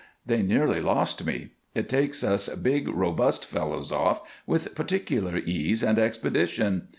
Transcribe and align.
They 0.25 0.41
nearly 0.41 0.81
lost 0.81 1.27
me. 1.27 1.49
It 1.75 1.87
takes 1.87 2.23
us 2.23 2.49
big, 2.49 2.87
robust 2.87 3.45
fellows 3.45 3.91
off 3.91 4.23
with 4.47 4.73
particular 4.73 5.37
ease 5.37 5.83
and 5.83 5.99
expedition. 5.99 6.87